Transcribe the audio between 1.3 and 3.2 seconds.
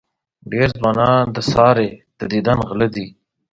د سارې د دیدن غله دي.